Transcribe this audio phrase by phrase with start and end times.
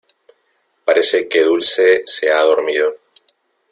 [0.83, 2.95] parece que Dulce se ha dormido.